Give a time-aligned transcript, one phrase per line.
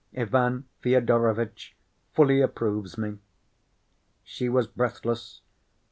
[0.17, 1.75] Ivan Fyodorovitch
[2.11, 3.19] fully approves me."
[4.23, 5.41] She was breathless.